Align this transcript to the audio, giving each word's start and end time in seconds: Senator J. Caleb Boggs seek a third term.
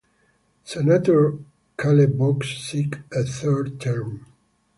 Senator 0.63 1.33
J. 1.33 1.37
Caleb 1.77 2.17
Boggs 2.17 2.57
seek 2.57 2.95
a 3.13 3.21
third 3.23 3.79
term. 3.79 4.25